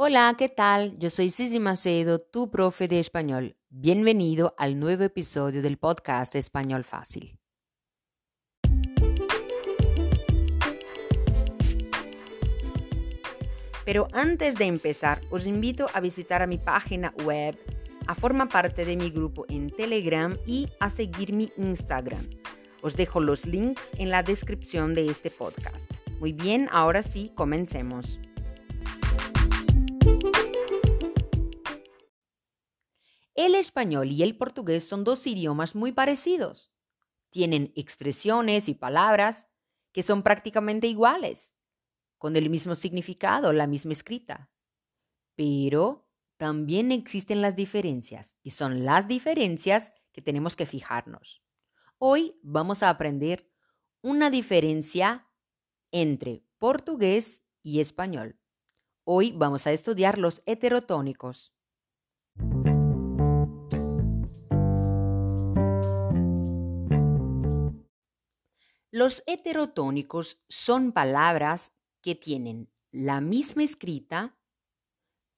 [0.00, 0.96] Hola, ¿qué tal?
[1.00, 3.56] Yo soy Sisi Macedo, tu profe de español.
[3.68, 7.36] Bienvenido al nuevo episodio del podcast Español Fácil.
[13.84, 17.58] Pero antes de empezar, os invito a visitar a mi página web,
[18.06, 22.24] a formar parte de mi grupo en Telegram y a seguir mi Instagram.
[22.82, 25.90] Os dejo los links en la descripción de este podcast.
[26.20, 28.20] Muy bien, ahora sí, comencemos.
[33.48, 36.70] El español y el portugués son dos idiomas muy parecidos.
[37.30, 39.48] Tienen expresiones y palabras
[39.90, 41.54] que son prácticamente iguales,
[42.18, 44.50] con el mismo significado, la misma escrita.
[45.34, 51.42] Pero también existen las diferencias y son las diferencias que tenemos que fijarnos.
[51.96, 53.50] Hoy vamos a aprender
[54.02, 55.26] una diferencia
[55.90, 58.38] entre portugués y español.
[59.04, 61.54] Hoy vamos a estudiar los heterotónicos.
[68.90, 74.38] Los heterotónicos son palabras que tienen la misma escrita,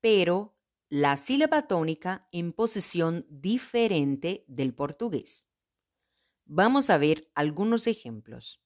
[0.00, 0.56] pero
[0.88, 5.48] la sílaba tónica en posición diferente del portugués.
[6.44, 8.62] Vamos a ver algunos ejemplos.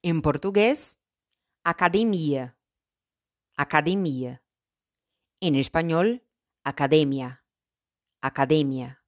[0.00, 1.00] En portugués,
[1.64, 2.58] academia,
[3.56, 4.42] academia.
[5.40, 6.26] En español,
[6.64, 7.44] academia,
[8.22, 9.01] academia.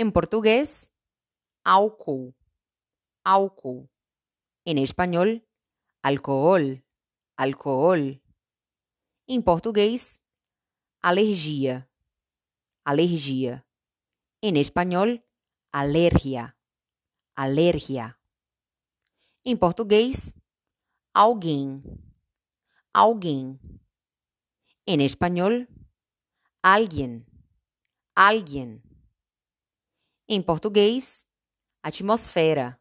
[0.00, 0.94] En portugués,
[1.64, 2.32] álcool,
[3.24, 3.90] álcool.
[4.64, 5.44] En español,
[6.04, 6.84] alcohol,
[7.36, 8.22] alcohol.
[9.26, 10.22] Em português,
[11.02, 11.90] alergia,
[12.84, 13.66] alergia.
[14.40, 15.20] Em espanhol,
[15.72, 16.56] alergia,
[17.34, 18.16] alergia.
[19.44, 20.32] Em português,
[21.12, 21.82] alguém,
[22.94, 23.58] alguém.
[24.86, 25.66] Em espanhol,
[26.62, 27.26] alguien,
[28.14, 28.87] alguien.
[30.30, 31.26] Em português,
[31.82, 32.78] atmosfera,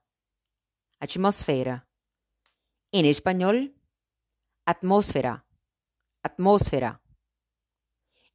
[0.99, 1.87] atmosfera.
[2.91, 3.73] Em espanhol,
[4.65, 5.45] atmosfera,
[6.21, 7.01] atmosfera.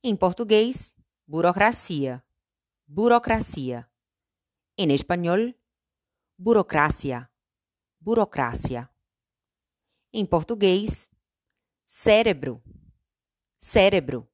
[0.02, 0.94] Em português,
[1.26, 2.24] burocracia,
[2.86, 3.86] burocracia.
[4.78, 5.52] Em espanhol,
[6.38, 7.30] burocracia,
[8.00, 8.88] burocracia.
[10.10, 11.06] Em português,
[11.84, 12.62] cérebro,
[13.58, 14.26] cérebro.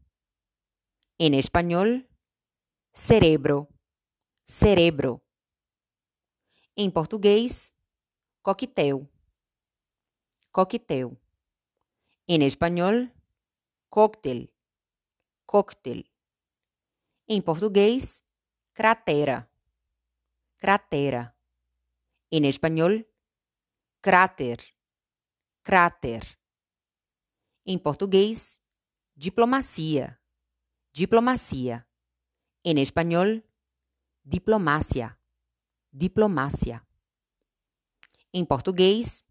[1.18, 2.00] Em espanhol,
[2.92, 3.66] cerebro
[4.50, 5.22] cerebro.
[6.74, 7.70] Em português,
[8.42, 9.06] coquetel.
[10.50, 11.20] Coquetel.
[12.26, 13.10] Em espanhol,
[13.90, 14.48] cóctel.
[15.44, 16.02] Cóctel.
[17.28, 18.24] Em português,
[18.72, 19.46] cratera.
[20.56, 21.36] Cratera.
[22.32, 23.04] Em espanhol,
[24.00, 24.64] cráter.
[25.62, 26.38] Cráter.
[27.66, 28.62] Em português,
[29.14, 30.18] diplomacia.
[30.90, 31.86] Diplomacia.
[32.64, 33.42] Em espanhol,
[34.28, 35.16] diplomácia,
[35.90, 36.86] diplomácia.
[38.30, 39.24] Em português,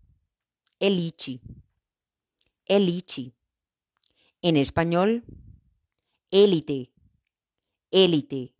[0.79, 1.39] elite,
[2.67, 3.31] elite.
[4.41, 5.21] Em espanhol,
[6.31, 6.91] élite,
[7.91, 8.55] élite.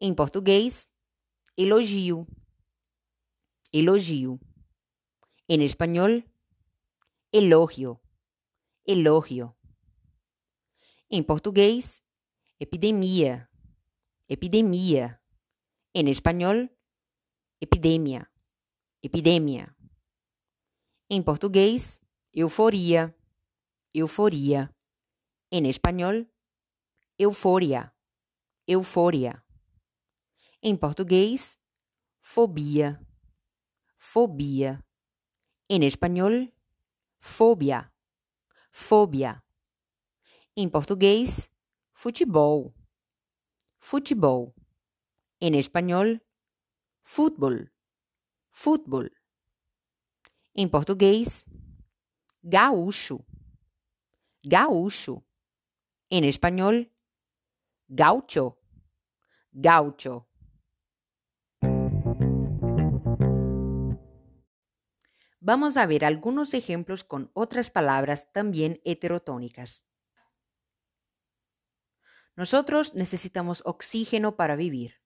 [0.00, 0.88] Em português,
[1.56, 2.26] elogio,
[3.72, 4.40] elogio.
[5.48, 6.20] Em espanhol,
[7.32, 8.00] elogio,
[8.84, 9.54] elogio.
[11.08, 12.02] Em português,
[12.58, 13.48] epidemia,
[14.32, 15.20] epidemia.
[15.92, 16.70] En español,
[17.60, 18.32] epidemia,
[19.02, 19.76] epidemia.
[21.10, 22.00] En portugués,
[22.32, 23.14] euforia,
[23.92, 24.74] euforia.
[25.50, 26.32] En español,
[27.18, 27.94] euforia,
[28.66, 29.44] euforia.
[30.62, 31.58] Em português,
[32.18, 32.98] fobia,
[33.98, 34.82] fobia.
[35.68, 36.48] Em espanhol,
[37.20, 37.92] fobia,
[38.70, 39.44] fobia.
[40.56, 41.50] Em português,
[41.92, 42.74] futebol,
[43.82, 44.54] futebol.
[45.40, 46.22] En español,
[47.02, 47.72] fútbol,
[48.48, 49.12] fútbol.
[50.54, 51.44] En portugués,
[52.42, 53.26] gaúcho,
[54.44, 55.24] gaúcho.
[56.10, 56.92] En español,
[57.88, 58.60] gaucho,
[59.50, 60.28] gaucho.
[65.40, 69.91] Vamos a ver algunos ejemplos con otras palabras también heterotónicas.
[72.34, 75.02] Nosotros necesitamos oxígeno para vivir.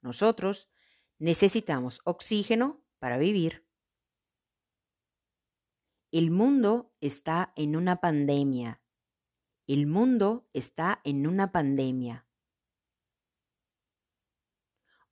[0.00, 0.70] Nosotros
[1.18, 3.66] necesitamos oxígeno para vivir.
[6.10, 8.82] El mundo está en una pandemia.
[9.66, 12.26] El mundo está en una pandemia.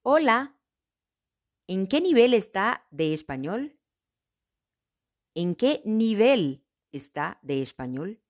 [0.03, 0.59] Hola,
[1.67, 3.79] ¿en qué nivel está de español?
[5.35, 8.23] ¿En qué nivel está de español?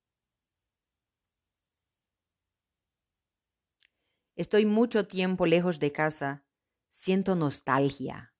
[4.40, 6.46] Estoy mucho tiempo lejos de casa.
[6.88, 8.34] Siento nostalgia.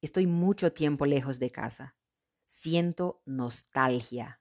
[0.00, 1.96] Estoy mucho tiempo lejos de casa.
[2.46, 4.40] Siento nostalgia.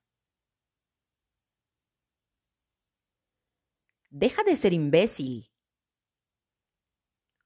[4.12, 5.52] Deja de ser imbécil.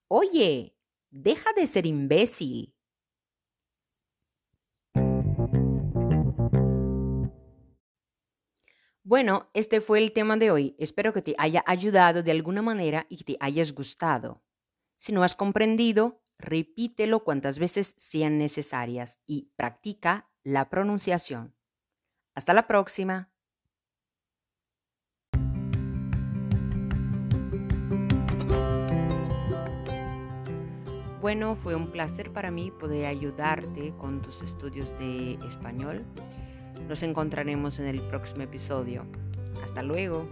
[0.09, 0.77] Oye,
[1.09, 2.72] deja de ser imbécil.
[9.05, 10.77] Bueno, este fue el tema de hoy.
[10.79, 14.41] Espero que te haya ayudado de alguna manera y que te hayas gustado.
[14.95, 21.53] Si no has comprendido, repítelo cuantas veces sean necesarias y practica la pronunciación.
[22.33, 23.29] Hasta la próxima.
[31.19, 36.05] Bueno, fue un placer para mí poder ayudarte con tus estudios de español.
[36.87, 39.05] Nos encontraremos en el próximo episodio.
[39.63, 40.27] Hasta luego.